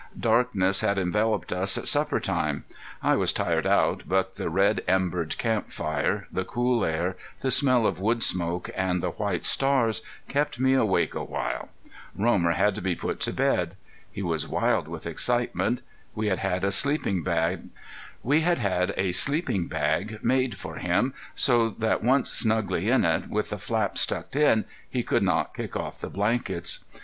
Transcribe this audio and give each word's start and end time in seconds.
Darkness 0.19 0.81
had 0.81 0.97
enveloped 0.97 1.53
us 1.53 1.77
at 1.77 1.87
supper 1.87 2.19
time. 2.19 2.63
I 3.03 3.15
was 3.15 3.31
tired 3.31 3.67
out, 3.67 4.01
but 4.07 4.33
the 4.33 4.49
red 4.49 4.81
embered 4.87 5.37
camp 5.37 5.71
fire, 5.71 6.27
the 6.31 6.43
cool 6.43 6.83
air, 6.83 7.15
the 7.41 7.51
smell 7.51 7.85
of 7.85 7.99
wood 7.99 8.23
smoke, 8.23 8.71
and 8.75 9.03
the 9.03 9.11
white 9.11 9.45
stars 9.45 10.01
kept 10.27 10.59
me 10.59 10.73
awake 10.73 11.13
awhile. 11.13 11.69
Romer 12.15 12.53
had 12.53 12.73
to 12.73 12.81
be 12.81 12.95
put 12.95 13.19
to 13.19 13.31
bed. 13.31 13.75
He 14.11 14.23
was 14.23 14.47
wild 14.47 14.87
with 14.87 15.05
excitement. 15.05 15.83
We 16.15 16.29
had 16.29 16.39
had 16.39 16.63
a 16.63 16.71
sleeping 16.71 17.21
bag 17.21 17.69
made 18.23 18.55
for 20.57 20.75
him 20.77 21.13
so 21.35 21.69
that 21.69 22.03
once 22.03 22.31
snugly 22.31 22.89
in 22.89 23.05
it, 23.05 23.29
with 23.29 23.51
the 23.51 23.59
flaps 23.59 24.03
buckled 24.07 24.63
he 24.89 25.03
could 25.03 25.21
not 25.21 25.53
kick 25.53 25.75
off 25.75 26.01
the 26.01 26.09
blankets. 26.09 26.79